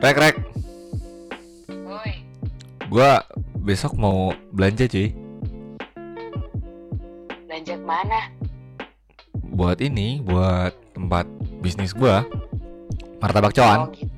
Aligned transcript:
Rek 0.00 0.16
rek, 0.16 0.36
Woi, 1.84 2.24
gua 2.88 3.20
besok 3.60 3.92
mau 4.00 4.32
belanja 4.48 4.88
cuy. 4.88 5.12
belanja 7.44 7.76
ke 7.76 7.84
mana? 7.84 8.20
Buat 9.52 9.84
ini, 9.84 10.24
buat 10.24 10.72
tempat 10.96 11.28
bisnis 11.60 11.92
gua. 11.92 12.24
Martabak 13.20 13.52
Oh 13.52 13.56
coan. 13.60 13.92
gitu. 13.92 14.08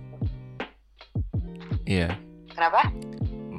Iya. 1.83 2.14
Kenapa? 2.54 2.87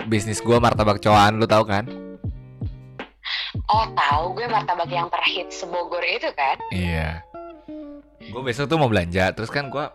Bisnis 0.08 0.40
gua 0.40 0.64
martabak 0.64 1.04
coan, 1.04 1.36
lu 1.36 1.44
tahu 1.44 1.68
kan? 1.68 1.84
Oh 3.68 3.84
tahu 3.92 4.40
gue 4.40 4.48
martabak 4.48 4.88
yang 4.88 5.12
terhit 5.12 5.52
sebogor 5.52 6.00
itu 6.08 6.32
kan? 6.40 6.56
Iya. 6.72 7.20
Gue 8.32 8.42
besok 8.48 8.72
tuh 8.72 8.80
mau 8.80 8.88
belanja, 8.88 9.36
terus 9.36 9.52
kan 9.52 9.68
gua 9.68 9.92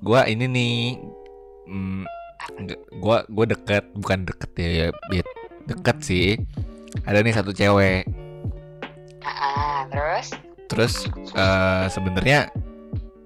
gua 0.00 0.24
ini 0.24 0.48
nih 0.48 0.76
mm, 1.70 2.02
gua 2.98 3.22
gua 3.30 3.46
deket, 3.46 3.86
bukan 3.94 4.26
deket 4.26 4.50
ya, 4.58 4.90
ya 4.90 5.22
deket 5.70 5.96
sih. 6.02 6.34
Ada 7.06 7.22
nih 7.22 7.34
satu 7.34 7.54
cewek. 7.54 8.04
Ah, 9.22 9.86
terus? 9.88 10.34
Terus 10.66 10.94
eh 11.38 11.86
sebenarnya 11.86 12.50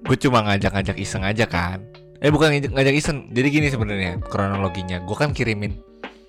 gue 0.05 0.17
cuma 0.21 0.45
ngajak-ngajak 0.45 0.97
iseng 1.01 1.25
aja 1.25 1.49
kan. 1.49 1.81
Eh 2.21 2.29
bukan 2.29 2.53
ngajak, 2.53 2.73
ngajak 2.77 2.95
iseng. 2.97 3.33
Jadi 3.33 3.49
gini 3.49 3.69
sebenarnya 3.73 4.21
kronologinya. 4.29 5.01
Gue 5.05 5.17
kan 5.17 5.33
kirimin 5.33 5.77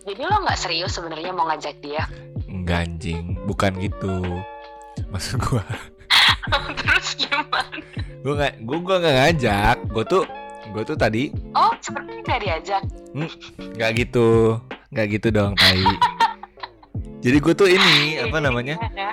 Jadi 0.05 0.21
lo 0.21 0.37
nggak 0.45 0.59
serius 0.59 0.93
sebenarnya 0.93 1.33
mau 1.33 1.49
ngajak 1.49 1.81
dia? 1.81 2.05
enggak 2.45 2.85
anjing, 2.85 3.33
bukan 3.49 3.73
gitu. 3.81 4.21
Maksud 5.09 5.41
gue, 5.41 5.63
terus 6.79 7.17
gimana? 7.17 7.81
gue 8.21 8.33
nggak, 8.37 8.53
gue 8.63 8.77
gue 8.85 8.95
nggak 9.01 9.15
ngajak. 9.17 9.77
Gue 9.89 10.03
tuh, 10.05 10.23
gue 10.73 10.83
tuh 10.83 10.97
tadi 10.97 11.29
Oh 11.53 11.71
sepertinya 11.79 12.21
nggak 12.25 12.39
diajak. 12.41 12.83
nggak 13.75 13.91
gitu, 13.95 14.59
nggak 14.91 15.05
gitu 15.19 15.27
dong, 15.31 15.53
tai. 15.55 15.81
Jadi 17.25 17.37
gue 17.41 17.53
tuh 17.57 17.69
ini 17.69 18.21
apa 18.21 18.37
namanya? 18.37 18.75
Gimana? 18.77 19.07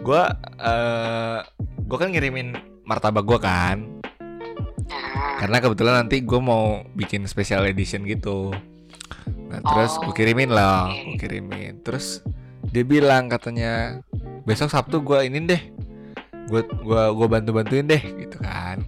Gue, 0.00 0.22
eh, 0.60 1.38
gue 1.84 1.96
kan 1.98 2.08
ngirimin 2.08 2.56
martabak 2.88 3.26
gue 3.26 3.38
kan. 3.42 3.84
Nah, 4.88 5.36
Karena 5.38 5.60
kebetulan 5.60 5.94
nanti 6.06 6.24
gue 6.24 6.40
mau 6.40 6.80
bikin 6.96 7.26
special 7.28 7.68
edition 7.68 8.06
gitu. 8.08 8.54
Nah 9.50 9.60
terus 9.60 9.98
Oh, 9.98 10.08
gue 10.08 10.14
kirimin 10.14 10.50
lah, 10.54 10.88
gue 10.88 11.18
kirimin. 11.18 11.82
Terus 11.82 12.22
dia 12.70 12.86
bilang 12.86 13.26
katanya 13.26 13.98
besok 14.46 14.70
Sabtu 14.70 15.02
gue 15.02 15.26
ini 15.26 15.42
deh, 15.42 15.62
gue 16.46 16.62
gua 16.86 17.10
gua 17.10 17.26
bantu 17.26 17.50
bantuin 17.58 17.82
deh 17.84 17.98
gitu 17.98 18.38
kan. 18.38 18.82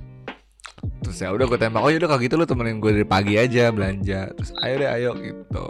Terus 1.13 1.29
ya 1.29 1.37
udah 1.37 1.45
gue 1.45 1.61
tembak, 1.61 1.85
oh 1.85 1.93
yaudah 1.93 2.09
kalau 2.09 2.25
gitu 2.25 2.41
lu 2.41 2.49
temenin 2.49 2.81
gue 2.81 2.89
dari 2.89 3.05
pagi 3.05 3.37
aja 3.37 3.69
belanja. 3.69 4.33
Terus 4.33 4.57
ayo 4.65 4.75
deh 4.81 4.91
ayo 4.97 5.11
gitu. 5.21 5.69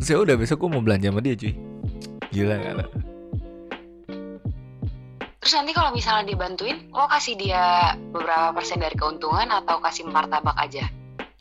Terus 0.00 0.08
ya 0.08 0.16
udah 0.24 0.34
besok 0.40 0.64
gue 0.64 0.70
mau 0.72 0.80
belanja 0.80 1.12
sama 1.12 1.20
dia 1.20 1.36
cuy. 1.36 1.52
Gila 2.32 2.56
gak 2.56 2.74
lo? 2.80 2.86
terus 5.44 5.52
nanti 5.60 5.76
kalau 5.76 5.92
misalnya 5.92 6.24
dibantuin, 6.24 6.88
lo 6.88 7.04
kasih 7.04 7.36
dia 7.36 7.92
beberapa 8.08 8.56
persen 8.56 8.80
dari 8.80 8.96
keuntungan 8.96 9.44
atau 9.52 9.76
kasih 9.76 10.08
martabak 10.08 10.56
aja? 10.56 10.88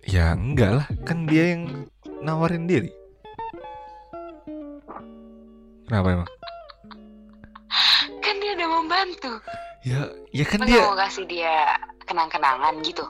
Ya 0.03 0.35
enggak 0.35 0.83
lah, 0.83 0.87
kan 1.07 1.23
dia 1.23 1.55
yang 1.55 1.87
nawarin 2.19 2.67
diri. 2.67 2.91
Kenapa 5.87 6.07
emang? 6.19 6.29
Kan 8.19 8.35
dia 8.43 8.51
udah 8.59 8.69
membantu. 8.75 9.31
Ya, 9.87 10.11
ya 10.35 10.43
kan 10.43 10.59
Lo 10.63 10.67
dia 10.67 10.83
mau 10.83 10.99
kasih 10.99 11.23
dia 11.31 11.79
kenang-kenangan 12.07 12.73
gitu? 12.81 13.03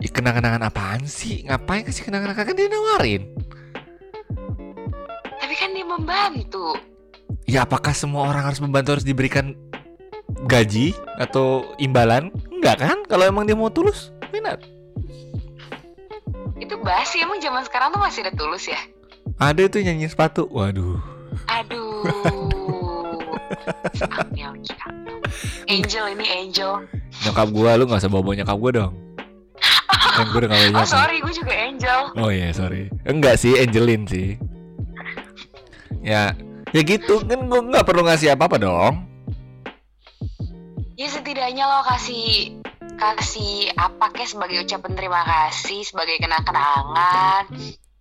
ya, 0.00 0.10
kenang-kenangan 0.10 0.62
apaan 0.64 1.04
sih? 1.04 1.44
Ngapain 1.44 1.84
kasih 1.84 2.08
kenang-kenangan 2.08 2.44
kan 2.48 2.56
dia 2.56 2.68
nawarin? 2.70 3.22
Tapi 5.38 5.54
kan 5.54 5.70
dia 5.76 5.86
membantu. 5.86 6.74
Ya 7.44 7.64
apakah 7.64 7.92
semua 7.92 8.28
orang 8.28 8.48
harus 8.48 8.60
membantu 8.60 8.98
harus 8.98 9.06
diberikan 9.06 9.56
gaji 10.48 10.96
atau 11.20 11.64
imbalan? 11.76 12.32
Enggak 12.52 12.80
kan? 12.80 12.98
Kalau 13.06 13.24
emang 13.24 13.44
dia 13.44 13.56
mau 13.56 13.70
tulus, 13.72 14.12
minat. 14.32 14.60
Itu 16.58 16.74
basi 16.82 17.22
emang 17.22 17.38
zaman 17.38 17.62
sekarang 17.64 17.94
tuh 17.94 18.00
masih 18.02 18.26
ada 18.26 18.34
tulus 18.34 18.66
ya? 18.68 18.80
Ada 19.38 19.70
itu 19.70 19.78
nyanyi 19.84 20.10
sepatu. 20.10 20.50
Waduh. 20.50 20.98
Aduh. 21.46 22.02
Angel, 24.36 24.52
Angel 25.70 26.04
ini 26.12 26.26
Angel. 26.28 26.84
Nyokap 27.26 27.48
gua 27.50 27.76
lu 27.76 27.84
nggak 27.88 28.00
usah 28.00 28.10
bawa 28.10 28.32
nyokap 28.36 28.58
gua 28.58 28.70
dong. 28.72 28.92
Kan 30.18 30.26
gua 30.34 30.40
udah 30.44 30.82
Oh 30.82 30.86
sorry, 30.88 31.22
gue 31.22 31.30
juga 31.30 31.54
Angel. 31.54 32.00
Oh 32.18 32.30
iya 32.30 32.50
sorry. 32.50 32.90
Enggak 33.06 33.38
sih 33.38 33.54
Angelin 33.54 34.02
sih. 34.10 34.34
Ya 36.02 36.34
Ya 36.72 36.84
gitu 36.84 37.24
kan 37.24 37.48
gue 37.48 37.60
nggak 37.72 37.86
perlu 37.86 38.04
ngasih 38.04 38.36
apa-apa 38.36 38.60
dong. 38.60 38.94
Ya 40.98 41.08
setidaknya 41.08 41.64
lo 41.64 41.80
kasih 41.86 42.58
kasih 42.98 43.70
apa 43.78 44.10
kek 44.10 44.26
sebagai 44.26 44.66
ucapan 44.66 44.92
terima 44.98 45.22
kasih 45.22 45.86
sebagai 45.86 46.18
kenang-kenangan 46.18 47.46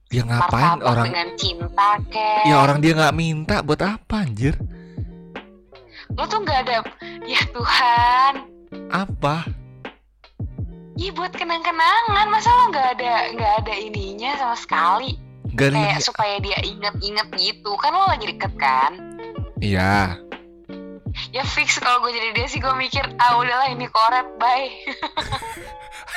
Ya 0.09 0.25
ngapain 0.25 0.81
martabak 0.81 0.89
orang 0.89 1.07
dengan 1.13 1.29
cinta 1.37 1.91
kek. 2.09 2.43
Ya 2.49 2.55
orang 2.59 2.81
dia 2.81 2.97
nggak 2.97 3.15
minta 3.15 3.55
buat 3.61 3.79
apa 3.85 4.25
anjir? 4.25 4.57
Lo 6.17 6.25
tuh 6.25 6.41
nggak 6.41 6.59
ada 6.65 6.81
ya 7.27 7.41
Tuhan 7.53 8.33
Apa? 8.91 9.43
Ya 10.97 11.13
buat 11.13 11.29
kenang-kenangan 11.35 12.27
masa 12.31 12.49
lo 12.49 12.73
nggak 12.73 12.97
ada 12.97 13.13
nggak 13.35 13.53
ada 13.65 13.73
ininya 13.75 14.31
sama 14.39 14.57
sekali? 14.57 15.11
Gak 15.53 15.73
kayak 15.73 16.01
supaya 16.01 16.41
dia 16.41 16.57
inget-inget 16.63 17.27
gitu. 17.37 17.77
Kan 17.77 17.93
lo 17.93 18.09
lagi 18.09 18.29
deket 18.29 18.53
kan? 18.57 18.97
Iya. 19.61 20.17
Ya 21.33 21.43
fix. 21.45 21.77
Kalau 21.77 22.01
gue 22.05 22.13
jadi 22.13 22.29
dia 22.33 22.47
sih 22.49 22.61
gue 22.61 22.73
mikir 22.77 23.03
ah 23.21 23.37
udahlah 23.37 23.69
ini 23.73 23.85
koret 23.89 24.27
bye. 24.41 24.69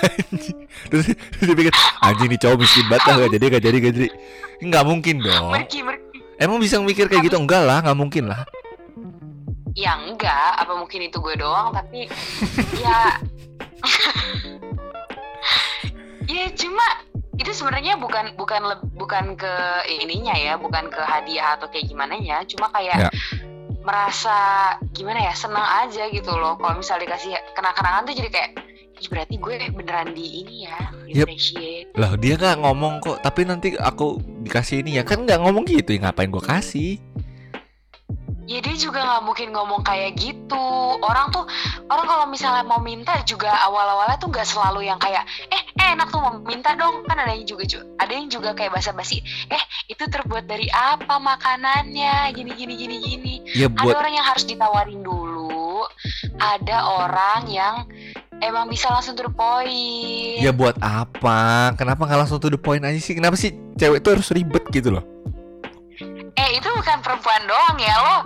Terus 0.90 1.06
dia 1.44 1.54
pikir 1.56 1.72
Anjing 2.00 2.32
nih 2.32 2.40
cowok 2.40 2.56
miskin 2.64 2.88
banget 2.88 3.04
lah 3.04 3.16
Gak 3.20 3.32
jadi 3.36 3.44
gak 3.52 3.64
jadi 3.64 3.76
gak 3.80 3.94
jadi. 3.96 4.08
Nggak 4.64 4.84
mungkin 4.88 5.16
dong. 5.20 5.52
Merki 5.52 5.80
merki 5.84 6.18
Emang 6.40 6.56
bisa 6.56 6.80
mikir 6.80 7.08
kayak 7.08 7.28
gitu? 7.28 7.36
Enggak 7.36 7.68
lah 7.68 7.84
nggak 7.84 7.98
mungkin 8.00 8.32
lah 8.32 8.48
ya 9.74 9.98
enggak. 9.98 10.58
Apa 10.58 10.74
mungkin 10.74 11.00
itu 11.02 11.18
gue 11.18 11.34
doang 11.36 11.70
tapi 11.70 12.06
ya. 12.84 13.18
Ya 16.30 16.46
cuma 16.54 16.84
itu 17.34 17.50
sebenarnya 17.50 17.98
bukan 17.98 18.36
bukan 18.38 18.62
bukan 18.94 19.34
ke 19.34 19.54
ininya 19.88 20.30
ya 20.30 20.54
bukan 20.54 20.86
ke 20.86 21.02
hadiah 21.02 21.58
atau 21.58 21.66
kayak 21.66 21.90
gimana 21.90 22.14
ya. 22.16 22.46
Cuma 22.46 22.70
kayak 22.70 22.96
Ya. 23.00 23.10
merasa 23.82 24.36
gimana 24.92 25.24
ya 25.24 25.34
senang 25.34 25.64
aja 25.82 26.06
gitu 26.06 26.30
loh. 26.30 26.54
Kalau 26.54 26.78
misalnya 26.78 27.10
dikasih 27.10 27.34
kenang-kenangan 27.56 28.06
tuh 28.06 28.14
jadi 28.14 28.30
kayak 28.30 28.50
berarti 29.00 29.40
gue 29.40 29.54
beneran 29.72 30.12
di 30.12 30.44
ini 30.44 30.68
ya 30.68 30.78
Yep. 31.10 31.24
appreciate. 31.26 31.88
Lah 31.96 32.14
dia 32.14 32.38
nggak 32.38 32.60
ngomong 32.62 33.02
kok. 33.02 33.18
Tapi 33.24 33.40
nanti 33.42 33.68
aku 33.74 34.20
dikasih 34.46 34.86
ini 34.86 35.00
ya. 35.00 35.02
Kan 35.02 35.26
nggak 35.26 35.40
ngomong 35.42 35.66
gitu 35.66 35.96
ya 35.96 36.06
Ngapain 36.06 36.30
gue 36.30 36.44
kasih 36.44 37.00
ya 38.50 38.58
dia 38.58 38.74
juga 38.74 38.98
nggak 38.98 39.22
mungkin 39.22 39.48
ngomong 39.54 39.86
kayak 39.86 40.18
gitu. 40.18 40.66
Orang 40.98 41.30
tuh 41.30 41.46
orang 41.86 42.06
kalau 42.10 42.26
misalnya 42.26 42.66
mau 42.66 42.82
minta 42.82 43.14
juga 43.22 43.54
awal-awalnya 43.62 44.18
tuh 44.18 44.26
nggak 44.26 44.42
selalu 44.42 44.90
yang 44.90 44.98
kayak 44.98 45.22
eh 45.54 45.62
eh, 45.78 45.94
enak 45.94 46.10
tuh 46.10 46.18
mau 46.18 46.34
minta 46.42 46.74
dong. 46.74 47.06
Kan 47.06 47.22
ada 47.22 47.30
yang 47.30 47.46
juga 47.46 47.62
ju- 47.62 47.86
ada 48.02 48.10
yang 48.10 48.26
juga 48.26 48.50
kayak 48.50 48.74
basa-basi 48.74 49.22
eh 49.46 49.62
itu 49.86 50.02
terbuat 50.02 50.50
dari 50.50 50.66
apa 50.66 51.22
makanannya? 51.22 52.34
Gini 52.34 52.50
gini 52.58 52.74
gini 52.74 52.96
gini. 52.98 53.34
Ya 53.54 53.70
ada 53.70 53.86
buat 53.86 53.94
orang 53.94 54.18
yang 54.18 54.26
harus 54.26 54.42
ditawarin 54.42 55.00
dulu. 55.06 55.86
Ada 56.42 56.90
orang 56.90 57.46
yang 57.46 57.86
emang 58.42 58.66
bisa 58.66 58.90
langsung 58.90 59.14
to 59.14 59.30
the 59.30 59.32
point. 59.32 60.42
Ya 60.42 60.50
buat 60.50 60.74
apa? 60.82 61.70
Kenapa 61.78 62.02
nggak 62.02 62.26
langsung 62.26 62.42
to 62.42 62.50
the 62.50 62.58
point 62.58 62.82
aja 62.82 62.98
sih? 62.98 63.14
Kenapa 63.14 63.38
sih 63.38 63.54
cewek 63.78 64.02
itu 64.02 64.08
harus 64.10 64.26
ribet 64.34 64.66
gitu 64.74 64.90
loh? 64.98 65.06
eh 66.30 66.56
itu 66.56 66.68
bukan 66.72 66.98
perempuan 67.04 67.42
doang 67.44 67.76
ya 67.76 67.94
lo 68.00 68.16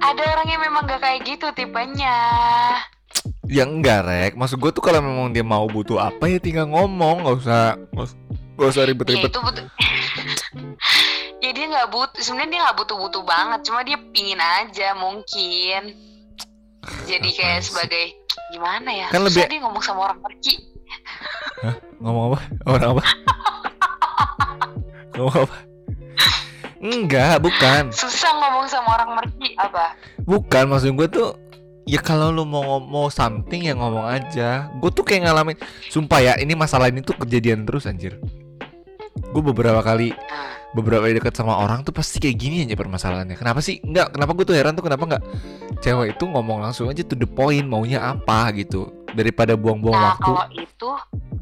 ada 0.00 0.22
orang 0.28 0.46
yang 0.48 0.62
memang 0.62 0.82
gak 0.84 1.00
kayak 1.00 1.20
gitu 1.24 1.46
tipenya. 1.52 2.16
Ya 3.48 3.64
enggak 3.64 4.04
rek. 4.04 4.32
Maksud 4.34 4.58
gue 4.58 4.70
tuh 4.70 4.80
kalau 4.80 5.00
memang 5.00 5.32
dia 5.32 5.42
mau 5.42 5.64
butuh 5.66 5.98
apa 5.98 6.28
ya 6.28 6.38
tinggal 6.38 6.68
ngomong. 6.68 7.24
Gak 7.24 7.36
usah 7.38 7.62
Gak 7.90 8.04
usah, 8.04 8.16
nggak 8.54 8.68
usah 8.68 8.82
ya 8.82 8.86
ribet-ribet. 8.86 9.30
itu 9.30 9.40
butuh 9.40 9.64
ya 11.44 11.50
dia 11.54 11.66
nggak 11.66 11.88
butuh 11.88 12.18
sebenarnya 12.18 12.50
dia 12.50 12.60
nggak 12.62 12.76
butuh-butuh 12.76 13.22
banget. 13.24 13.60
Cuma 13.64 13.80
dia 13.82 13.98
pingin 14.12 14.38
aja 14.38 14.92
mungkin. 14.94 15.82
Jadi 17.04 17.28
kayak 17.30 17.62
sebagai 17.62 18.04
gimana 18.50 18.90
ya? 18.90 19.08
Kan 19.08 19.24
lebih- 19.24 19.44
dia 19.44 19.60
ngomong 19.60 19.80
sama 19.80 20.08
orang 20.08 20.20
pergi. 20.20 20.56
Ngomong 21.98 22.24
apa? 22.32 22.38
Orang 22.66 22.88
apa? 22.94 23.02
Ngomong 25.16 25.36
apa? 25.42 25.56
Enggak 26.78 27.42
bukan. 27.42 27.90
Susah 27.90 28.30
ngomong 28.38 28.66
sama 28.70 28.94
orang 28.98 29.10
merki 29.18 29.54
apa? 29.58 29.98
Bukan 30.22 30.70
maksud 30.70 30.94
gue 30.94 31.08
tuh 31.10 31.28
ya 31.88 31.98
kalau 31.98 32.30
lu 32.30 32.44
mau 32.46 32.78
mau 32.78 33.10
something 33.10 33.66
ya 33.66 33.74
ngomong 33.74 34.06
aja. 34.06 34.70
Gue 34.78 34.90
tuh 34.94 35.02
kayak 35.02 35.26
ngalamin 35.26 35.56
sumpah 35.90 36.20
ya 36.22 36.32
ini 36.38 36.54
masalah 36.54 36.86
ini 36.90 37.02
tuh 37.02 37.18
kejadian 37.18 37.66
terus 37.66 37.90
anjir. 37.90 38.18
Gue 39.34 39.42
beberapa 39.42 39.82
kali 39.82 40.14
Nah, 40.14 40.48
beberapa 40.76 41.08
kali 41.08 41.16
deket 41.16 41.32
sama 41.32 41.56
orang 41.56 41.80
tuh 41.80 41.96
pasti 41.96 42.20
kayak 42.20 42.36
gini 42.36 42.56
aja 42.62 42.76
permasalahannya. 42.76 43.34
Kenapa 43.34 43.64
sih? 43.64 43.80
Nggak 43.80 44.14
kenapa 44.14 44.30
gue 44.36 44.44
tuh 44.46 44.56
heran 44.56 44.76
tuh 44.76 44.84
kenapa 44.84 45.02
nggak 45.08 45.24
cewek 45.80 46.14
itu 46.14 46.24
ngomong 46.28 46.62
langsung 46.62 46.86
aja 46.92 47.02
to 47.02 47.16
the 47.16 47.26
point 47.26 47.64
maunya 47.64 48.02
apa 48.04 48.52
gitu 48.52 48.92
daripada 49.16 49.56
buang-buang 49.56 49.96
nah 49.96 50.14
waktu. 50.14 50.24
kalau 50.28 50.46
itu 50.52 50.90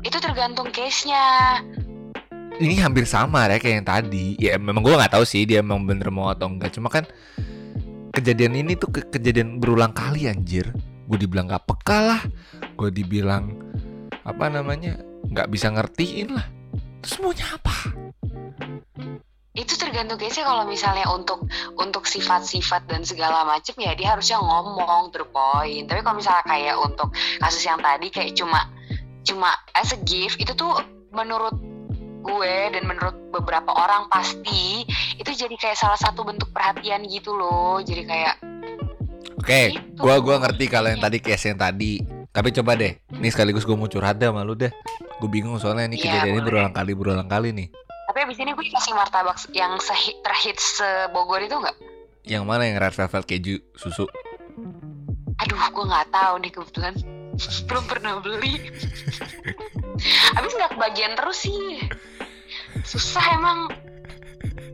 itu 0.06 0.16
tergantung 0.22 0.68
case-nya. 0.70 1.58
Ini 2.56 2.80
hampir 2.80 3.04
sama 3.04 3.44
ya 3.48 3.60
kayak 3.60 3.74
yang 3.82 3.88
tadi. 3.88 4.26
Ya 4.40 4.56
memang 4.56 4.80
gue 4.80 4.94
nggak 4.94 5.12
tahu 5.12 5.24
sih 5.28 5.44
dia 5.44 5.60
emang 5.60 5.84
bener 5.84 6.08
mau 6.08 6.32
atau 6.32 6.48
enggak. 6.48 6.72
Cuma 6.72 6.88
kan 6.88 7.04
kejadian 8.12 8.56
ini 8.56 8.78
tuh 8.78 8.88
ke- 8.92 9.08
kejadian 9.12 9.60
berulang 9.60 9.92
kali 9.92 10.28
anjir. 10.28 10.72
Gue 11.06 11.18
dibilang 11.20 11.46
gak 11.46 11.68
peka 11.68 11.98
lah. 12.02 12.22
Gue 12.74 12.90
dibilang 12.90 13.54
apa 14.26 14.50
namanya 14.50 14.98
nggak 15.30 15.48
bisa 15.52 15.70
ngertiin 15.70 16.34
lah. 16.34 16.46
Terus 17.04 17.22
maunya 17.22 17.46
apa? 17.54 17.76
Itu 19.56 19.72
tergantung 19.78 20.20
case 20.20 20.42
kalau 20.44 20.68
misalnya 20.68 21.08
untuk 21.08 21.46
untuk 21.78 22.04
sifat-sifat 22.04 22.90
dan 22.90 23.06
segala 23.06 23.46
macam 23.46 23.72
ya 23.78 23.94
dia 23.94 24.12
harusnya 24.12 24.42
ngomong 24.42 25.14
point. 25.30 25.86
Tapi 25.86 26.00
kalau 26.02 26.18
misalnya 26.18 26.44
kayak 26.44 26.76
untuk 26.82 27.14
kasus 27.38 27.62
yang 27.64 27.78
tadi 27.78 28.10
kayak 28.10 28.34
cuma 28.34 28.68
cuma 29.22 29.54
as 29.78 29.94
a 29.94 29.98
gift 30.04 30.36
itu 30.42 30.52
tuh 30.52 30.82
menurut 31.14 31.54
gue 32.26 32.54
dan 32.74 32.82
menurut 32.84 33.16
beberapa 33.30 33.70
orang 33.70 34.10
pasti 34.10 34.82
itu 35.16 35.30
jadi 35.30 35.54
kayak 35.54 35.78
salah 35.78 35.96
satu 35.96 36.26
bentuk 36.26 36.50
perhatian 36.50 37.06
gitu 37.06 37.32
loh. 37.32 37.78
Jadi 37.80 38.02
kayak 38.02 38.34
oke 39.38 39.60
Gitu. 39.72 40.00
gue 40.02 40.14
gua 40.20 40.36
ngerti 40.42 40.64
kalau 40.66 40.90
yang 40.90 40.98
tadi 40.98 41.18
case 41.22 41.54
yang 41.54 41.60
tadi. 41.60 42.02
Tapi 42.34 42.52
coba 42.52 42.76
deh 42.76 42.92
ini 43.16 43.28
sekaligus 43.32 43.64
gue 43.64 43.72
mau 43.78 43.88
curhat 43.88 44.18
deh 44.18 44.28
sama 44.28 44.42
lu 44.44 44.58
deh. 44.58 44.68
Gue 45.22 45.30
bingung 45.30 45.56
soalnya 45.56 45.88
ini 45.88 45.96
Iya, 45.96 46.20
kejadian 46.20 46.34
ini 46.36 46.42
berulang 46.44 46.74
kali 46.74 46.92
berulang 46.92 47.28
kali 47.30 47.48
nih. 47.54 47.72
Tapi 48.12 48.18
abis 48.26 48.36
ini 48.42 48.50
gue 48.52 48.64
dikasih 48.68 48.92
martabak 48.92 49.38
yang 49.56 49.78
terhits 50.20 50.82
sebogor 50.82 51.40
itu 51.40 51.56
nggak? 51.56 51.76
Yang 52.26 52.44
mana 52.44 52.66
yang 52.68 52.76
red 52.82 52.92
velvet 52.92 53.24
keju 53.24 53.56
susu? 53.78 54.04
Aduh 55.40 55.62
gue 55.72 55.84
nggak 55.84 56.08
tahu 56.10 56.34
nih 56.42 56.52
kebetulan 56.52 56.94
belum 57.68 57.84
pernah 57.84 58.18
beli 58.20 58.72
habis 60.36 60.52
nggak 60.56 60.72
kebagian 60.76 61.12
terus 61.16 61.38
sih 61.44 61.84
susah 62.84 63.24
emang 63.36 63.58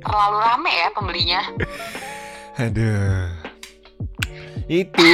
terlalu 0.03 0.39
rame 0.43 0.73
ya 0.73 0.89
pembelinya 0.95 1.43
Aduh. 2.61 3.33
Itu, 4.69 5.09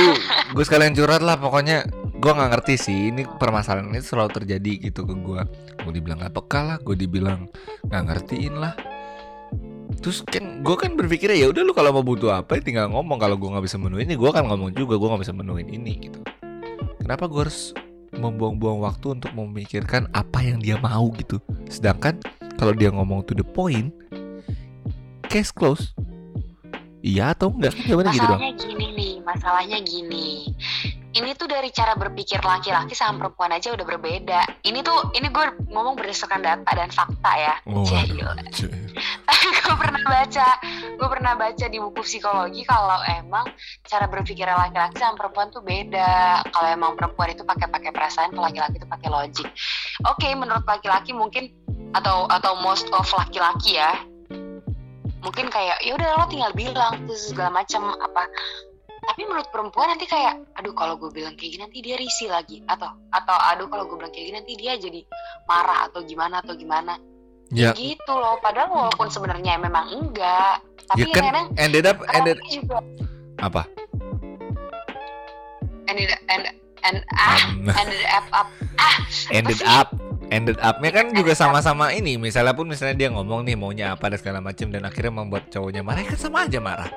gue 0.54 0.64
sekalian 0.66 0.94
curhat 0.94 1.22
lah 1.22 1.38
pokoknya. 1.38 1.86
Gue 2.18 2.34
nggak 2.34 2.50
ngerti 2.50 2.74
sih, 2.74 3.14
ini 3.14 3.22
permasalahan 3.38 3.94
ini 3.94 4.02
selalu 4.02 4.42
terjadi 4.42 4.90
gitu 4.90 5.06
ke 5.06 5.14
gue. 5.14 5.40
Gue 5.86 5.92
dibilang 5.94 6.18
gak 6.18 6.34
peka 6.34 6.60
lah, 6.66 6.76
gue 6.82 6.98
dibilang 6.98 7.46
nggak 7.86 8.02
ngertiin 8.10 8.58
lah. 8.58 8.74
Terus 10.02 10.26
kan 10.26 10.66
gue 10.66 10.76
kan 10.76 10.98
berpikir 10.98 11.30
ya 11.30 11.46
udah 11.46 11.62
lu 11.62 11.70
kalau 11.70 11.94
mau 11.94 12.02
butuh 12.02 12.42
apa 12.42 12.58
tinggal 12.58 12.90
ngomong 12.90 13.18
kalau 13.22 13.38
gue 13.38 13.48
nggak 13.50 13.64
bisa 13.64 13.78
menuhin 13.78 14.06
ini 14.10 14.14
gue 14.18 14.30
kan 14.30 14.46
ngomong 14.46 14.74
juga 14.74 14.98
gue 14.98 15.08
nggak 15.08 15.22
bisa 15.22 15.34
menuhin 15.34 15.68
ini 15.70 15.92
gitu. 16.10 16.18
Kenapa 17.08 17.24
gue 17.24 17.40
harus 17.48 17.72
membuang-buang 18.12 18.84
waktu 18.84 19.16
untuk 19.16 19.32
memikirkan 19.32 20.12
apa 20.12 20.44
yang 20.44 20.60
dia 20.60 20.76
mau 20.76 21.08
gitu. 21.16 21.40
Sedangkan 21.72 22.20
kalau 22.60 22.76
dia 22.76 22.92
ngomong 22.92 23.24
to 23.24 23.32
the 23.32 23.40
point, 23.40 23.96
case 25.32 25.48
close. 25.48 25.96
Iya 27.00 27.32
atau 27.32 27.48
enggak? 27.48 27.72
Gimana 27.80 28.12
gitu 28.12 28.28
dong? 28.28 28.36
masalahnya 28.36 28.52
gini 28.60 28.86
nih 28.92 29.14
masalahnya 29.24 29.78
gini 29.80 30.28
ini 31.16 31.30
tuh 31.34 31.48
dari 31.48 31.72
cara 31.72 31.96
berpikir 31.96 32.40
laki-laki 32.44 32.92
sama 32.92 33.24
perempuan 33.26 33.52
aja 33.56 33.72
udah 33.72 33.86
berbeda 33.88 34.40
ini 34.64 34.84
tuh 34.84 35.12
ini 35.16 35.28
gue 35.32 35.46
ngomong 35.72 35.96
berdasarkan 35.96 36.44
data 36.44 36.70
dan 36.72 36.90
fakta 36.92 37.32
ya 37.36 37.54
Oh, 37.68 37.84
Cih, 37.84 38.04
aduh. 38.04 38.28
gue 39.60 39.74
pernah 39.76 40.02
baca 40.08 40.48
gue 40.98 41.08
pernah 41.08 41.32
baca 41.36 41.66
di 41.68 41.78
buku 41.78 42.00
psikologi 42.00 42.64
kalau 42.64 42.98
emang 43.12 43.44
cara 43.84 44.08
berpikir 44.08 44.48
laki-laki 44.48 44.96
sama 44.96 45.20
perempuan 45.20 45.52
tuh 45.52 45.60
beda. 45.60 46.42
Kalau 46.48 46.68
emang 46.68 46.96
perempuan 46.96 47.36
itu 47.36 47.44
pakai 47.44 47.68
pakai 47.68 47.90
perasaan 47.92 48.32
kalau 48.32 48.48
laki-laki 48.48 48.80
itu 48.80 48.88
pakai 48.88 49.08
logik 49.12 49.48
oke 50.08 50.28
menurut 50.32 50.64
laki-laki 50.64 51.12
mungkin 51.12 51.52
atau 51.96 52.28
atau 52.28 52.52
most 52.60 52.88
of 52.92 53.08
laki-laki 53.16 53.80
ya 53.80 53.96
mungkin 55.18 55.50
kayak 55.50 55.82
ya 55.82 55.92
udah 55.98 56.08
lo 56.14 56.24
tinggal 56.30 56.52
bilang 56.54 56.94
terus 57.04 57.34
segala 57.34 57.62
macam 57.62 57.94
apa. 57.98 58.30
Tapi 58.98 59.24
menurut 59.24 59.48
perempuan 59.48 59.88
nanti 59.88 60.04
kayak 60.04 60.36
aduh 60.52 60.74
kalau 60.76 61.00
gue 61.00 61.08
bilang 61.08 61.32
kayak 61.32 61.56
gini 61.56 61.62
nanti 61.64 61.80
dia 61.80 61.96
risih 61.96 62.28
lagi 62.28 62.60
atau 62.68 62.92
atau 63.08 63.36
aduh 63.40 63.66
kalau 63.72 63.88
gue 63.88 63.96
bilang 63.96 64.12
kayak 64.12 64.26
gini 64.28 64.36
nanti 64.36 64.54
dia 64.58 64.76
jadi 64.76 65.00
marah 65.48 65.88
atau 65.88 66.04
gimana 66.04 66.44
atau 66.44 66.52
gimana 66.54 67.00
Ya, 67.48 67.72
gitu 67.72 68.12
loh 68.12 68.36
padahal 68.44 68.68
walaupun 68.68 69.08
sebenarnya 69.08 69.56
memang 69.56 69.88
enggak 69.88 70.60
tapi 70.84 71.04
ya 71.04 71.16
kan 71.16 71.22
kadang 71.32 71.46
ended 71.56 71.84
up 71.88 71.98
ended 72.12 72.36
juga. 72.48 72.80
Apa? 73.40 73.62
ended 75.88 76.12
and 76.28 76.44
and 76.84 76.98
ah 77.16 77.40
Um, 77.58 77.72
ended 77.72 78.04
up 78.16 78.26
up 78.36 78.48
ah 78.76 78.96
ended 79.32 79.60
up 79.64 79.88
ended 80.28 80.58
upnya 80.60 80.90
kan 80.92 81.06
juga 81.16 81.32
sama-sama 81.32 81.90
ini 81.96 82.20
misalnya 82.20 82.52
pun 82.52 82.68
misalnya 82.68 82.96
dia 82.96 83.08
ngomong 83.08 83.48
nih 83.48 83.56
maunya 83.56 83.96
apa 83.96 84.12
dan 84.12 84.18
segala 84.20 84.38
macam 84.44 84.68
dan 84.68 84.84
akhirnya 84.84 85.12
membuat 85.12 85.48
cowoknya 85.48 85.80
marah 85.80 86.04
ya 86.04 86.12
kan 86.12 86.20
sama 86.20 86.44
aja 86.44 86.60
marah. 86.60 86.90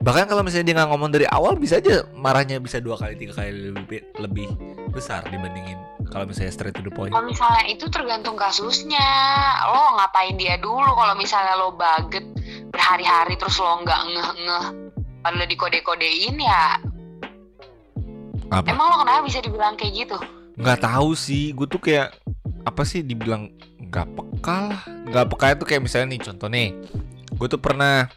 Bahkan 0.00 0.32
kalau 0.32 0.40
misalnya 0.40 0.64
dia 0.70 0.74
nggak 0.80 0.90
ngomong 0.96 1.10
dari 1.12 1.26
awal 1.28 1.60
bisa 1.60 1.76
aja 1.76 2.06
marahnya 2.16 2.56
bisa 2.62 2.80
dua 2.80 2.96
kali 2.96 3.20
tiga 3.20 3.36
kali 3.36 3.74
lebih 3.74 4.00
lebih 4.16 4.48
besar 4.94 5.20
dibandingin 5.28 5.76
kalau 6.10 6.26
misalnya 6.26 6.52
straight 6.52 6.74
to 6.74 6.82
the 6.82 6.92
point. 6.92 7.14
Kalau 7.14 7.24
misalnya 7.24 7.64
itu 7.70 7.86
tergantung 7.86 8.34
kasusnya. 8.34 9.08
Lo 9.70 9.96
ngapain 9.96 10.34
dia 10.34 10.58
dulu 10.58 10.92
kalau 10.92 11.14
misalnya 11.14 11.54
lo 11.56 11.72
baget 11.78 12.26
berhari-hari 12.74 13.38
terus 13.38 13.58
lo 13.62 13.82
nggak 13.82 14.00
ngeh 14.10 14.30
ngeh 14.46 14.66
padahal 15.20 15.48
dikode-kodein 15.52 16.36
ya 16.40 16.80
apa? 18.50 18.66
Emang 18.66 18.90
lo 18.90 18.96
kenapa 18.98 19.22
bisa 19.22 19.38
dibilang 19.38 19.78
kayak 19.78 19.92
gitu? 19.94 20.18
Nggak 20.58 20.82
tahu 20.82 21.14
sih. 21.14 21.54
Gue 21.54 21.70
tuh 21.70 21.78
kayak 21.78 22.18
apa 22.66 22.82
sih 22.82 23.06
dibilang 23.06 23.54
nggak 23.78 24.06
peka 24.10 24.56
lah. 24.74 24.82
Nggak 25.06 25.26
peka 25.30 25.46
itu 25.54 25.64
kayak 25.70 25.82
misalnya 25.86 26.18
nih 26.18 26.20
contoh 26.26 26.48
nih. 26.50 26.68
Gue 27.38 27.46
tuh 27.46 27.62
pernah 27.62 28.10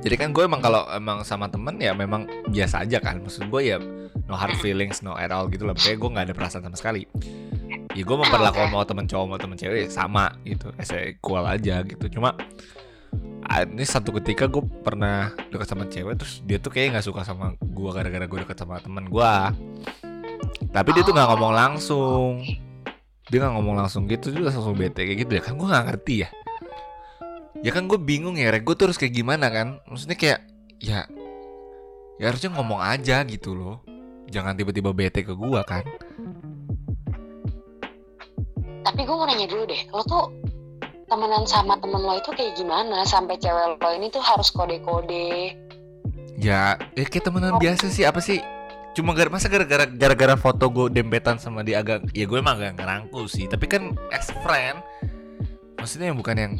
jadi 0.00 0.16
kan 0.16 0.30
gue 0.30 0.46
emang 0.46 0.62
kalau 0.62 0.86
emang 0.94 1.26
sama 1.26 1.50
temen 1.50 1.76
ya 1.82 1.90
memang 1.92 2.30
biasa 2.46 2.86
aja 2.86 3.02
kan. 3.02 3.18
Maksud 3.26 3.50
gue 3.50 3.60
ya 3.66 3.76
no 4.30 4.38
hard 4.38 4.54
feelings 4.62 5.02
no 5.02 5.18
at 5.18 5.34
all 5.34 5.50
gitu 5.50 5.66
lah 5.66 5.74
kayak 5.74 5.98
gue 5.98 6.10
nggak 6.14 6.24
ada 6.30 6.34
perasaan 6.38 6.62
sama 6.70 6.78
sekali. 6.78 7.02
Ya 7.90 8.06
gue 8.06 8.16
memperlakukan 8.16 8.70
mau 8.70 8.86
temen 8.86 9.10
cowok 9.10 9.26
mau 9.26 9.38
temen 9.42 9.58
cewek 9.58 9.90
sama 9.90 10.30
gitu. 10.46 10.70
Saya 10.86 11.10
equal 11.10 11.42
aja 11.42 11.82
gitu. 11.82 12.06
Cuma 12.06 12.38
ah, 13.50 13.66
ini 13.66 13.82
satu 13.82 14.14
ketika 14.22 14.46
gue 14.46 14.62
pernah 14.86 15.34
deket 15.50 15.66
sama 15.66 15.90
cewek 15.90 16.14
terus 16.22 16.38
dia 16.46 16.62
tuh 16.62 16.70
kayak 16.70 16.94
nggak 16.94 17.06
suka 17.10 17.26
sama 17.26 17.58
gue 17.58 17.90
gara-gara 17.90 18.30
gue 18.30 18.38
deket 18.46 18.62
sama 18.62 18.78
temen 18.78 19.10
gue 19.10 19.34
tapi 20.70 20.88
dia 20.94 21.02
tuh 21.02 21.10
nggak 21.10 21.28
ngomong 21.34 21.52
langsung. 21.52 22.32
Dia 23.26 23.38
nggak 23.42 23.54
ngomong 23.58 23.76
langsung 23.82 24.06
gitu 24.06 24.30
juga 24.30 24.54
langsung 24.54 24.78
bete 24.78 25.02
kayak 25.02 25.18
gitu 25.26 25.32
ya. 25.34 25.42
Kan 25.42 25.58
gue 25.58 25.66
nggak 25.66 25.84
ngerti 25.90 26.14
ya. 26.22 26.28
Ya 27.60 27.74
kan 27.74 27.90
gue 27.90 27.98
bingung 27.98 28.38
ya 28.38 28.54
Rek. 28.54 28.62
gue 28.62 28.78
terus 28.78 28.94
kayak 28.94 29.12
gimana 29.12 29.50
kan? 29.50 29.82
Maksudnya 29.90 30.14
kayak 30.14 30.46
ya 30.78 31.10
ya 32.20 32.28
harusnya 32.28 32.52
ngomong 32.52 32.80
aja 32.84 33.24
gitu 33.24 33.56
loh 33.56 33.80
jangan 34.30 34.54
tiba-tiba 34.54 34.94
bete 34.94 35.26
ke 35.26 35.34
gue 35.34 35.60
kan? 35.66 35.84
Tapi 38.80 39.00
gue 39.04 39.14
mau 39.14 39.26
nanya 39.28 39.46
dulu 39.50 39.68
deh 39.68 39.82
lo 39.92 40.02
tuh 40.06 40.24
temenan 41.10 41.44
sama 41.44 41.76
temen 41.82 42.00
lo 42.00 42.16
itu 42.16 42.30
kayak 42.32 42.56
gimana? 42.56 43.02
Sampai 43.04 43.36
cewek 43.36 43.76
lo 43.76 43.90
ini 43.92 44.08
tuh 44.08 44.22
harus 44.22 44.48
kode-kode. 44.54 45.58
Ya 46.40 46.78
ya 46.96 47.04
kayak 47.04 47.26
temenan 47.26 47.58
biasa 47.60 47.90
sih. 47.90 48.06
Apa 48.06 48.22
sih? 48.22 48.40
Cuma 48.94 49.14
gara 49.14 49.30
masa 49.30 49.46
gara-gara 49.46 49.86
gara-gara 49.86 50.34
foto 50.38 50.66
gue 50.70 50.86
dempetan 50.90 51.38
sama 51.38 51.62
dia 51.62 51.82
agak 51.82 52.10
ya 52.10 52.26
gue 52.26 52.38
emang 52.38 52.56
agak 52.58 52.80
ngerangkul 52.80 53.26
sih. 53.26 53.50
Tapi 53.50 53.66
kan 53.66 53.94
as 54.14 54.30
friend 54.42 54.80
maksudnya 55.76 56.12
yang 56.12 56.18
bukan 56.18 56.36
yang 56.38 56.52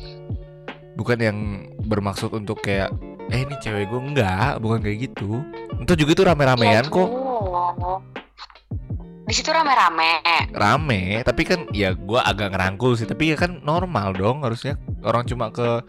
bukan 0.98 1.18
yang 1.20 1.38
bermaksud 1.86 2.32
untuk 2.34 2.60
kayak 2.60 2.92
eh 3.30 3.46
ini 3.46 3.54
cewek 3.62 3.88
gue 3.88 4.00
enggak 4.12 4.58
bukan 4.58 4.78
kayak 4.82 5.10
gitu. 5.10 5.40
Itu 5.80 5.96
juga 5.96 6.10
itu 6.12 6.22
rame-ramean 6.26 6.84
Ya 6.84 6.92
kok 6.92 7.29
Di 9.30 9.34
situ 9.38 9.54
rame-rame. 9.54 10.22
Rame 10.50 11.22
tapi 11.22 11.46
kan 11.46 11.70
ya 11.70 11.94
gue 11.94 12.18
agak 12.18 12.50
ngerangkul 12.50 12.98
sih 12.98 13.06
tapi 13.06 13.30
ya 13.30 13.36
kan 13.38 13.62
normal 13.62 14.14
dong 14.16 14.42
harusnya. 14.42 14.74
Orang 15.06 15.28
cuma 15.28 15.54
ke 15.54 15.84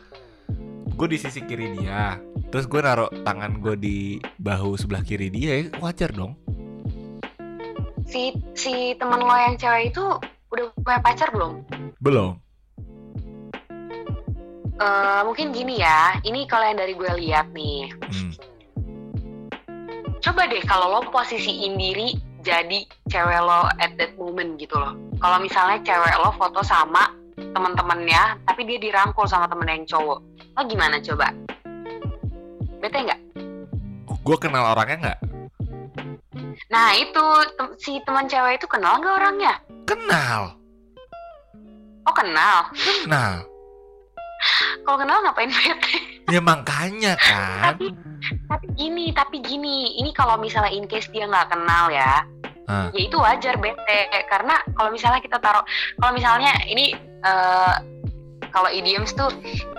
gue 0.91 1.07
di 1.07 1.17
sisi 1.17 1.41
kiri 1.41 1.73
dia 1.81 2.21
terus 2.51 2.67
gue 2.67 2.83
naruh 2.83 3.09
tangan 3.23 3.63
gue 3.63 3.73
di 3.79 3.97
bahu 4.37 4.75
sebelah 4.75 5.01
kiri 5.01 5.31
dia 5.31 5.57
ya 5.57 5.73
wajar 5.81 6.11
dong. 6.13 6.37
Si 8.05 8.35
si 8.53 8.93
temen 8.99 9.23
lo 9.23 9.33
yang 9.33 9.55
cewek 9.55 9.95
itu 9.95 10.03
udah 10.51 10.65
punya 10.83 10.99
pacar 10.99 11.31
belum? 11.31 11.63
Belum. 12.03 12.35
Eh 14.77 15.21
mungkin 15.23 15.55
gini 15.55 15.79
ya 15.79 16.19
ini 16.27 16.43
kalau 16.45 16.67
yang 16.67 16.77
dari 16.77 16.93
gue 16.93 17.11
lihat 17.23 17.49
nih. 17.55 17.89
Hmm. 17.89 18.50
Coba 20.21 20.45
deh 20.45 20.61
kalau 20.63 20.87
lo 20.87 20.99
posisiin 21.09 21.75
diri 21.75 22.13
jadi 22.45 22.85
cewek 23.09 23.41
lo 23.41 23.65
at 23.81 23.97
that 23.97 24.13
moment 24.17 24.57
gitu 24.61 24.77
loh. 24.77 24.93
Kalau 25.17 25.37
misalnya 25.41 25.81
cewek 25.81 26.15
lo 26.21 26.29
foto 26.37 26.61
sama 26.61 27.09
teman-temannya 27.37 28.37
tapi 28.45 28.69
dia 28.69 28.77
dirangkul 28.77 29.25
sama 29.25 29.49
temen 29.49 29.65
yang 29.65 29.83
cowok 29.89 30.19
lo 30.57 30.61
gimana 30.69 31.01
coba? 31.01 31.33
Bete 32.81 32.97
nggak? 33.01 33.21
Gue 34.21 34.37
kenal 34.37 34.77
orangnya 34.77 34.97
nggak? 35.01 35.19
Nah 36.69 36.93
itu 36.95 37.25
tem- 37.57 37.75
si 37.81 37.91
teman 38.05 38.29
cewek 38.29 38.61
itu 38.61 38.67
kenal 38.69 39.01
nggak 39.01 39.17
orangnya? 39.17 39.53
Kenal. 39.89 40.53
Oh 42.05 42.13
kenal. 42.13 42.69
Kenal. 43.05 43.45
Kalau 44.85 44.97
kenal 44.97 45.17
ngapain 45.21 45.49
bete? 45.49 45.93
Ya 46.29 46.41
makanya 46.41 47.13
kan. 47.17 47.77
Tapi 47.77 47.93
tapi 48.49 48.67
gini 48.75 49.11
tapi 49.11 49.37
gini. 49.43 49.99
Ini 50.01 50.11
kalau 50.15 50.37
misalnya 50.39 50.71
in 50.71 50.85
case 50.87 51.07
dia 51.11 51.27
nggak 51.27 51.51
kenal 51.51 51.91
ya 51.91 52.23
Ah. 52.71 52.87
ya 52.95 53.01
itu 53.03 53.17
wajar 53.19 53.59
bete. 53.59 53.99
Karena 54.31 54.55
kalau 54.79 54.95
misalnya 54.95 55.19
kita 55.19 55.43
taruh 55.43 55.63
kalau 55.99 56.15
misalnya 56.15 56.55
ini 56.71 56.95
eh, 57.25 57.75
kalau 58.51 58.71
idioms 58.71 59.11
tuh 59.11 59.27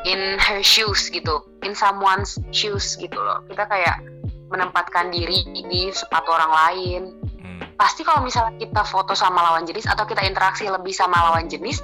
in 0.04 0.36
her 0.36 0.60
shoes 0.60 1.08
gitu. 1.08 1.40
In 1.64 1.72
someone's 1.72 2.36
shoes 2.52 3.00
gitu 3.00 3.16
loh. 3.16 3.40
Kita 3.48 3.64
kayak 3.64 4.04
menempatkan 4.52 5.08
diri 5.08 5.40
di 5.48 5.88
sepatu 5.88 6.28
orang 6.36 6.52
lain. 6.52 7.02
Hmm. 7.42 7.58
pasti 7.74 8.06
kalau 8.06 8.22
misalnya 8.22 8.54
kita 8.62 8.86
foto 8.86 9.18
sama 9.18 9.42
lawan 9.42 9.66
jenis 9.66 9.90
atau 9.90 10.06
kita 10.06 10.22
interaksi 10.22 10.70
lebih 10.70 10.94
sama 10.94 11.18
lawan 11.26 11.50
jenis 11.50 11.82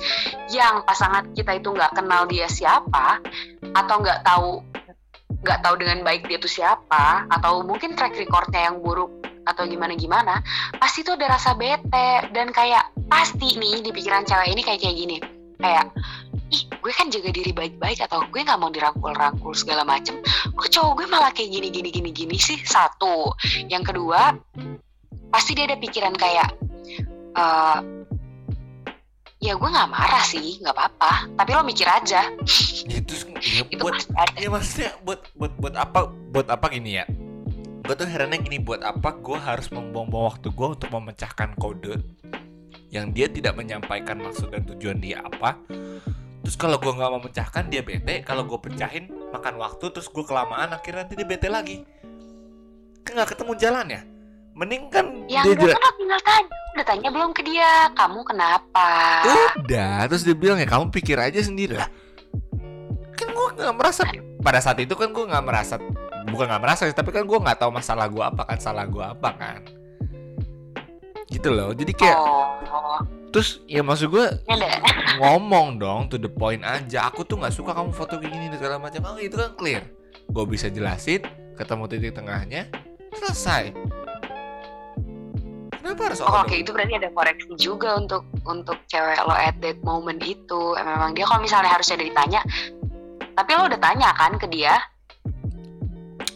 yang 0.54 0.86
pasangan 0.86 1.34
kita 1.34 1.58
itu 1.58 1.74
nggak 1.74 1.90
kenal 1.98 2.22
dia 2.30 2.46
siapa 2.46 3.18
atau 3.74 3.96
nggak 3.98 4.22
tahu 4.22 4.62
nggak 5.42 5.60
tahu 5.62 5.74
dengan 5.78 6.02
baik 6.02 6.26
dia 6.26 6.38
tuh 6.42 6.50
siapa 6.50 7.26
atau 7.30 7.62
mungkin 7.62 7.94
track 7.94 8.18
recordnya 8.18 8.70
yang 8.70 8.82
buruk 8.82 9.10
atau 9.48 9.64
gimana 9.64 9.96
gimana 9.96 10.44
pasti 10.76 11.00
tuh 11.00 11.16
ada 11.16 11.32
rasa 11.32 11.56
bete. 11.56 12.28
Dan 12.34 12.52
kayak 12.52 12.92
pasti 13.08 13.56
nih 13.56 13.80
di 13.80 13.90
pikiran 13.90 14.28
cewek 14.28 14.52
ini 14.52 14.62
kayak 14.62 14.80
kayak 14.84 14.96
gini. 14.96 15.16
Kayak 15.58 15.90
ih 16.48 16.62
gue 16.68 16.92
kan 16.94 17.12
jaga 17.12 17.28
diri 17.32 17.52
baik-baik 17.52 18.00
atau 18.04 18.24
gue 18.28 18.40
nggak 18.40 18.60
mau 18.60 18.70
dirangkul-rangkul 18.72 19.52
segala 19.56 19.82
macem. 19.84 20.20
Kok 20.54 20.68
cowok 20.68 20.92
gue 21.02 21.06
malah 21.08 21.32
kayak 21.32 21.50
gini 21.50 21.68
gini 21.72 21.88
gini 21.90 22.10
gini 22.12 22.36
sih? 22.36 22.60
Satu. 22.62 23.32
Yang 23.68 23.94
kedua 23.94 24.36
pasti 25.28 25.52
dia 25.56 25.68
ada 25.68 25.76
pikiran 25.76 26.16
kayak 26.16 26.48
eh 27.38 27.97
ya 29.38 29.54
gue 29.54 29.68
nggak 29.70 29.90
marah 29.90 30.24
sih 30.26 30.58
nggak 30.58 30.74
apa-apa. 30.74 31.30
Tapi 31.38 31.50
lo 31.54 31.62
mikir 31.62 31.86
aja. 31.86 32.26
Ya 32.86 32.98
terus 33.02 33.22
ya 33.54 33.62
itu 33.70 33.78
buat 33.78 33.94
ya 34.34 34.48
maksudnya 34.50 34.90
buat 35.06 35.20
buat 35.38 35.52
buat 35.58 35.74
apa 35.78 36.10
buat 36.34 36.48
apa 36.50 36.66
gini 36.74 36.98
ya? 36.98 37.04
Gue 37.86 37.94
tuh 37.94 38.04
herannya 38.04 38.42
gini 38.42 38.58
buat 38.60 38.82
apa 38.82 39.16
gue 39.16 39.38
harus 39.38 39.70
membuang-buang 39.70 40.36
waktu 40.36 40.52
gue 40.52 40.68
untuk 40.68 40.90
memecahkan 40.92 41.56
kode 41.56 42.02
yang 42.92 43.12
dia 43.12 43.28
tidak 43.30 43.54
menyampaikan 43.56 44.18
maksud 44.20 44.50
dan 44.50 44.66
tujuan 44.74 44.98
dia 44.98 45.22
apa? 45.22 45.56
Terus 46.42 46.56
kalau 46.58 46.76
gue 46.80 46.92
nggak 46.92 47.12
memecahkan 47.22 47.64
dia 47.70 47.82
bete. 47.86 48.26
Kalau 48.26 48.42
gue 48.44 48.58
pecahin 48.58 49.08
makan 49.30 49.54
waktu 49.62 49.86
terus 49.94 50.10
gue 50.10 50.24
kelamaan 50.26 50.74
akhirnya 50.74 51.06
nanti 51.06 51.14
dia 51.14 51.28
bete 51.28 51.46
lagi. 51.46 51.86
Kan 53.06 53.22
nggak 53.22 53.38
ketemu 53.38 53.52
jalan 53.56 53.86
ya? 53.86 54.02
Mending 54.58 54.90
kan 54.90 55.06
yang 55.30 55.46
dia 55.54 55.78
lo 55.78 55.90
tinggal 55.94 56.20
tanya 56.26 56.67
udah 56.78 56.86
tanya 56.86 57.10
belum 57.10 57.34
ke 57.34 57.42
dia? 57.42 57.90
Kamu 57.90 58.22
kenapa? 58.22 58.86
Udah 59.58 60.06
terus 60.06 60.22
dia 60.22 60.38
bilang 60.38 60.62
ya 60.62 60.68
kamu 60.70 60.94
pikir 60.94 61.18
aja 61.18 61.42
sendiri 61.42 61.74
lah. 61.74 61.90
Kan 63.18 63.34
gue 63.34 63.46
nggak 63.58 63.74
merasa 63.74 64.06
pada 64.38 64.62
saat 64.62 64.78
itu 64.78 64.94
kan 64.94 65.10
gue 65.10 65.24
nggak 65.26 65.42
merasa 65.42 65.82
bukan 66.30 66.46
nggak 66.46 66.62
merasa 66.62 66.86
sih 66.86 66.94
tapi 66.94 67.10
kan 67.10 67.26
gue 67.26 67.34
nggak 67.34 67.58
tahu 67.58 67.74
masalah 67.74 68.06
gue 68.06 68.22
apa 68.22 68.46
kan 68.46 68.58
salah 68.62 68.86
gue 68.86 69.02
apa 69.02 69.30
kan. 69.34 69.60
Gitu 71.26 71.50
loh 71.50 71.74
jadi 71.74 71.90
kayak 71.98 72.14
oh. 72.14 73.02
terus 73.34 73.58
ya 73.66 73.82
maksud 73.82 74.14
gue 74.14 74.38
ada 74.46 74.70
ngomong 75.18 75.82
dong 75.82 76.06
to 76.06 76.14
the 76.14 76.30
point 76.30 76.62
aja 76.62 77.10
aku 77.10 77.26
tuh 77.26 77.42
nggak 77.42 77.58
suka 77.58 77.74
kamu 77.74 77.90
foto 77.90 78.22
kayak 78.22 78.38
gini 78.38 78.54
dan 78.54 78.58
segala 78.62 78.78
macam. 78.78 79.02
Oh 79.02 79.18
itu 79.18 79.34
kan 79.34 79.50
clear. 79.58 79.82
Gue 80.30 80.46
bisa 80.46 80.70
jelasin 80.70 81.26
ketemu 81.58 81.90
titik 81.90 82.14
tengahnya 82.14 82.70
selesai 83.18 83.74
kenapa 85.88 86.12
harus 86.12 86.20
Oh, 86.20 86.44
oke 86.44 86.52
itu 86.52 86.70
berarti 86.76 86.94
ada 87.00 87.08
koreksi 87.16 87.48
juga 87.56 87.96
untuk 87.96 88.28
untuk 88.44 88.76
cewek 88.92 89.16
lo 89.24 89.32
at 89.32 89.56
that 89.64 89.80
moment 89.80 90.20
itu. 90.20 90.76
Memang 90.76 91.16
dia 91.16 91.24
kalau 91.24 91.40
misalnya 91.40 91.72
harusnya 91.72 91.96
ada 91.96 92.06
ditanya, 92.12 92.40
tapi 93.32 93.50
lo 93.56 93.64
udah 93.64 93.80
tanya 93.80 94.12
kan 94.12 94.36
ke 94.36 94.44
dia. 94.52 94.76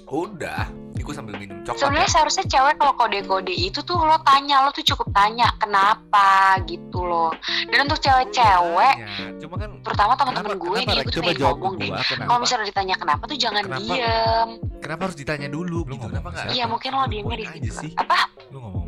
udah 0.09 0.69
ini 0.93 1.01
gue 1.01 1.15
sambil 1.17 1.35
minum 1.35 1.57
coklat 1.65 1.73
ya. 1.75 1.81
Sebenarnya 1.83 2.11
seharusnya 2.13 2.45
cewek 2.47 2.75
kalau 2.77 2.93
kode-kode 2.95 3.51
itu 3.51 3.81
tuh 3.81 3.97
lo 3.97 4.21
tanya, 4.23 4.61
lo 4.63 4.71
tuh 4.71 4.85
cukup 4.85 5.09
tanya 5.11 5.49
kenapa 5.57 6.61
gitu 6.69 7.01
loh. 7.03 7.33
Dan 7.73 7.89
untuk 7.89 7.97
cewek-cewek, 7.99 8.95
Iya, 9.01 9.41
cuma 9.41 9.57
kan 9.57 9.81
terutama 9.81 10.13
teman-teman 10.15 10.53
gue 10.61 10.79
kenapa, 10.79 10.93
nih, 10.93 10.97
gue 11.01 11.05
tuh 11.09 11.15
coba 11.17 11.25
pengen 11.27 11.41
jawab 11.41 11.57
ngomong 11.59 11.75
deh. 11.81 11.89
kenapa? 11.91 12.29
Kalau 12.29 12.39
misalnya 12.45 12.67
ditanya 12.69 12.95
kenapa 13.01 13.23
tuh 13.25 13.39
jangan 13.41 13.65
Kenapa? 13.65 13.81
diem. 13.83 14.49
kenapa 14.79 15.01
harus 15.09 15.17
ditanya 15.19 15.49
dulu? 15.49 15.79
Lu 15.83 15.95
Gitu, 15.97 16.07
kenapa 16.07 16.29
nggak? 16.29 16.47
Iya 16.53 16.65
mungkin 16.69 16.91
lo 16.93 17.05
diemnya 17.09 17.37
di 17.41 17.47
situ. 17.73 17.97
Apa? 17.97 18.17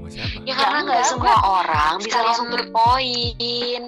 Sama 0.04 0.20
siapa? 0.20 0.44
Ya 0.44 0.52
karena 0.52 0.78
nggak 0.84 1.00
enggak, 1.00 1.08
semua 1.08 1.36
orang 1.40 1.94
bisa 2.04 2.18
langsung 2.20 2.48
berpoin. 2.52 3.82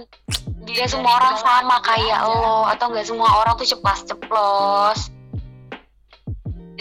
Tidak 0.64 0.88
Dari 0.88 0.88
semua 0.88 1.12
orang 1.20 1.36
sama 1.36 1.76
kayak 1.84 2.20
lo 2.24 2.64
atau 2.72 2.88
nggak 2.88 3.04
semua 3.04 3.28
orang 3.44 3.52
tuh 3.60 3.68
ceplas 3.68 4.00
ceplos. 4.08 5.00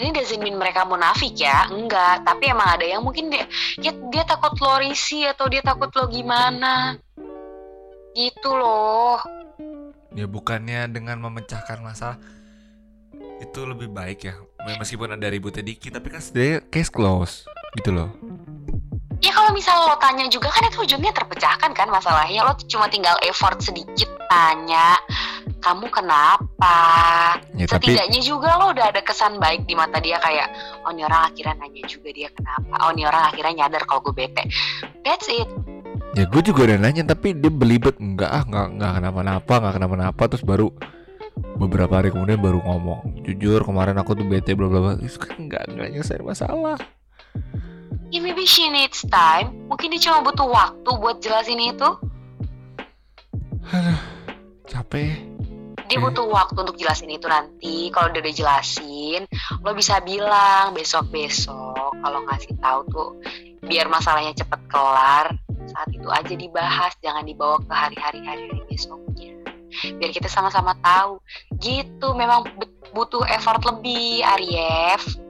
Ini 0.00 0.08
doesn't 0.12 0.40
mean 0.40 0.56
mereka 0.56 0.88
munafik 0.88 1.36
ya, 1.36 1.68
enggak. 1.68 2.24
Tapi 2.24 2.48
emang 2.48 2.80
ada 2.80 2.88
yang 2.88 3.04
mungkin 3.04 3.28
dia 3.28 3.44
dia, 3.76 3.92
dia 4.08 4.24
takut 4.24 4.56
lo 4.56 4.80
risih 4.80 5.28
atau 5.36 5.52
dia 5.52 5.60
takut 5.60 5.92
lo 5.92 6.08
gimana. 6.08 6.96
Gitu 8.16 8.56
loh. 8.56 9.20
Ya 10.16 10.24
bukannya 10.24 10.88
dengan 10.88 11.20
memecahkan 11.20 11.84
masalah 11.84 12.16
itu 13.44 13.60
lebih 13.68 13.92
baik 13.92 14.32
ya. 14.32 14.40
Meskipun 14.80 15.12
ada 15.12 15.28
ributnya 15.28 15.60
dikit, 15.60 16.00
tapi 16.00 16.08
kan 16.08 16.24
sebenarnya 16.24 16.64
case 16.72 16.88
close 16.88 17.44
gitu 17.76 17.92
loh. 17.92 18.08
Misal 19.56 19.88
lo 19.88 19.96
tanya 19.96 20.28
juga 20.28 20.52
kan 20.52 20.68
itu 20.68 20.84
ujungnya 20.84 21.16
terpecahkan 21.16 21.72
kan 21.72 21.88
masalahnya. 21.88 22.44
Lo 22.44 22.52
cuma 22.68 22.92
tinggal 22.92 23.16
effort 23.24 23.56
sedikit 23.64 24.04
tanya, 24.28 25.00
kamu 25.64 25.88
kenapa? 25.88 26.76
Ya 27.56 27.64
tapi 27.64 27.96
setidaknya 27.96 28.20
juga 28.20 28.60
lo 28.60 28.76
udah 28.76 28.92
ada 28.92 29.00
kesan 29.00 29.40
baik 29.40 29.64
di 29.64 29.72
mata 29.72 29.96
dia 29.96 30.20
kayak 30.20 30.52
oh 30.84 30.92
ini 30.92 31.08
orang 31.08 31.32
akhirnya 31.32 31.56
nanya 31.56 31.82
juga 31.88 32.08
dia 32.12 32.28
kenapa. 32.36 32.74
Oh 32.84 32.92
ini 32.92 33.08
orang 33.08 33.32
akhirnya 33.32 33.64
nyadar 33.64 33.82
kalau 33.88 34.04
gue 34.04 34.14
bete. 34.28 34.44
That's 35.00 35.32
it. 35.32 35.48
Ya 36.12 36.28
gue 36.28 36.42
juga 36.44 36.68
udah 36.68 36.76
nanya 36.76 37.08
tapi 37.08 37.32
dia 37.32 37.48
belibet 37.48 37.96
enggak 37.96 38.28
ah 38.28 38.44
nggak 38.44 38.66
nggak 38.76 38.92
kenapa-napa 39.00 39.54
nggak 39.56 39.74
kenapa-napa. 39.80 40.22
Terus 40.36 40.44
baru 40.44 40.68
beberapa 41.56 41.96
hari 41.96 42.12
kemudian 42.12 42.44
baru 42.44 42.60
ngomong 42.60 43.24
jujur 43.24 43.64
kemarin 43.64 43.96
aku 43.96 44.12
tuh 44.12 44.28
bete 44.28 44.52
bla 44.52 44.68
bla 44.68 44.84
bla. 44.84 44.92
Itu 45.00 45.16
kan 45.16 45.48
nggak 45.48 45.64
nggak 45.72 45.88
nyelesain 45.96 46.20
masalah 46.20 46.76
ya 48.10 48.18
maybe 48.22 48.46
she 48.46 48.70
needs 48.70 49.02
time 49.10 49.50
mungkin 49.66 49.90
dia 49.90 50.00
cuma 50.10 50.22
butuh 50.22 50.46
waktu 50.46 50.90
buat 50.98 51.18
jelasin 51.18 51.58
itu. 51.58 51.90
Capek. 54.70 55.26
Dia 55.86 55.98
butuh 56.02 56.26
waktu 56.26 56.58
untuk 56.66 56.78
jelasin 56.78 57.10
itu 57.14 57.26
nanti. 57.30 57.90
Kalau 57.94 58.10
udah 58.10 58.34
jelasin 58.34 59.26
lo 59.62 59.70
bisa 59.74 60.02
bilang 60.02 60.74
besok 60.74 61.10
besok 61.10 61.94
kalau 62.02 62.22
ngasih 62.26 62.54
tahu 62.58 62.80
tuh 62.90 63.10
biar 63.66 63.90
masalahnya 63.90 64.34
cepet 64.34 64.60
kelar 64.70 65.34
saat 65.66 65.88
itu 65.90 66.06
aja 66.06 66.34
dibahas 66.34 66.94
jangan 67.02 67.26
dibawa 67.26 67.58
ke 67.62 67.74
hari-hari 67.74 68.20
hari 68.22 68.62
besoknya. 68.70 69.34
Biar 69.98 70.10
kita 70.14 70.30
sama-sama 70.30 70.78
tahu. 70.82 71.18
Gitu 71.58 72.08
memang 72.14 72.46
butuh 72.94 73.26
effort 73.26 73.62
lebih 73.66 74.22
Arief 74.22 75.26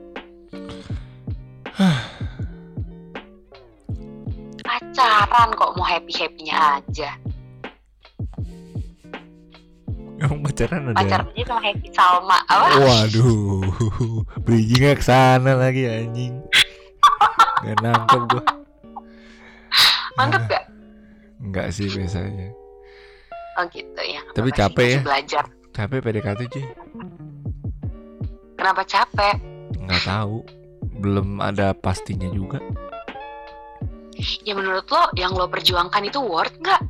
pacaran 4.97 5.53
kok 5.53 5.71
mau 5.77 5.85
happy 5.85 6.09
happynya 6.17 6.81
aja. 6.81 7.13
Emang 10.17 10.41
pacaran 10.41 10.89
ada? 10.89 10.97
Pacaran 10.97 11.29
aja 11.29 11.43
sama 11.45 11.61
happy 11.61 11.87
Salma. 11.93 12.37
Apa? 12.49 12.65
Waduh 12.81 14.25
bridgingnya 14.41 14.97
ke 14.97 15.05
sana 15.05 15.53
lagi 15.53 15.85
anjing. 15.85 16.41
Nggak 17.61 17.77
nangkep 17.85 18.21
gua. 18.25 18.43
Mantep 20.17 20.49
gak 20.49 20.65
Enggak 21.45 21.67
sih 21.77 21.85
biasanya. 21.93 22.49
Oh 23.61 23.69
gitu 23.69 24.01
ya 24.01 24.25
Tapi 24.33 24.49
sih, 24.49 24.57
capek 24.57 24.87
ya. 24.89 24.99
belajar. 25.05 25.43
Capek 25.77 26.01
PDKT 26.01 26.41
cuy 26.49 26.65
kenapa 28.57 28.81
capek? 28.81 29.37
Nggak 29.77 30.01
tahu. 30.09 30.41
Belum 30.97 31.37
ada 31.37 31.77
pastinya 31.77 32.25
juga 32.33 32.57
ya 34.43 34.53
menurut 34.57 34.85
lo 34.89 35.09
yang 35.13 35.33
lo 35.33 35.49
perjuangkan 35.49 36.07
itu 36.07 36.19
worth 36.21 36.57
nggak? 36.61 36.81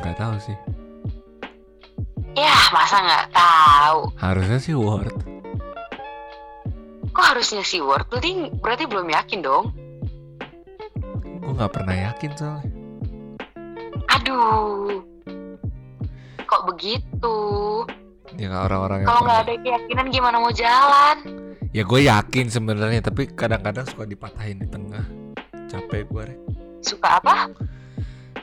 Nggak 0.00 0.16
tahu 0.16 0.34
sih. 0.40 0.56
Ya 2.34 2.54
masa 2.74 2.96
nggak 2.98 3.26
tahu? 3.30 4.00
Harusnya 4.18 4.58
sih 4.58 4.74
worth. 4.74 5.34
Kok 7.14 7.22
harusnya 7.30 7.62
si 7.62 7.78
word 7.78 8.10
berarti 8.10 8.50
berarti 8.58 8.84
belum 8.90 9.06
yakin 9.06 9.38
dong. 9.38 9.70
Gue 11.38 11.52
nggak 11.54 11.70
pernah 11.70 11.94
yakin 12.10 12.30
soalnya. 12.34 12.74
Aduh. 14.18 14.98
Kok 16.42 16.62
begitu 16.74 17.36
ya 18.40 18.66
orang-orang 18.66 19.06
kalau 19.06 19.22
nggak 19.22 19.40
ada 19.46 19.54
keyakinan 19.62 20.06
gimana 20.10 20.36
mau 20.42 20.50
jalan? 20.50 21.16
Ya 21.74 21.82
gue 21.82 22.00
yakin 22.06 22.46
sebenarnya 22.50 23.02
tapi 23.02 23.26
kadang-kadang 23.30 23.86
suka 23.86 24.06
dipatahin 24.06 24.62
di 24.62 24.68
tengah. 24.70 25.02
Capek 25.66 26.06
gue 26.06 26.22
re. 26.30 26.36
suka 26.84 27.18
apa? 27.18 27.50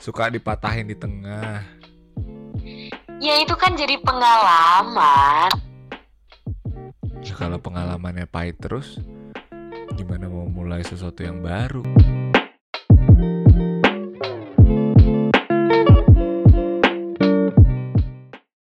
Suka 0.02 0.28
dipatahin 0.28 0.90
di 0.90 0.98
tengah. 0.98 1.64
Ya 3.22 3.38
itu 3.40 3.54
kan 3.54 3.78
jadi 3.78 4.02
pengalaman. 4.02 5.54
Ya, 7.22 7.34
kalau 7.38 7.62
pengalamannya 7.62 8.26
pahit 8.26 8.58
terus 8.58 8.98
gimana 9.94 10.26
mau 10.26 10.50
mulai 10.50 10.82
sesuatu 10.82 11.22
yang 11.22 11.40
baru? 11.40 11.86